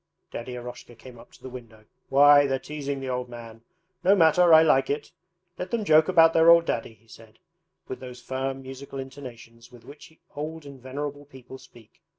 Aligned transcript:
Daddy 0.31 0.55
Eroshka 0.55 0.95
came 0.95 1.19
up 1.19 1.31
to 1.33 1.43
the 1.43 1.47
window. 1.49 1.85
'Why, 2.09 2.47
they're 2.47 2.57
teasing 2.57 3.01
the 3.01 3.09
old 3.09 3.29
man. 3.29 3.61
No 4.03 4.15
matter, 4.15 4.51
I 4.51 4.63
like 4.63 4.89
it. 4.89 5.11
Let 5.59 5.69
them 5.69 5.85
joke 5.85 6.07
about 6.07 6.33
their 6.33 6.49
old 6.49 6.65
daddy,' 6.65 6.95
he 6.95 7.07
said 7.07 7.37
with 7.87 7.99
those 7.99 8.19
firm 8.19 8.63
musical 8.63 8.97
intonations 8.97 9.71
with 9.71 9.85
which 9.85 10.11
old 10.35 10.65
and 10.65 10.81
venerable 10.81 11.25
people 11.25 11.59
speak. 11.59 12.01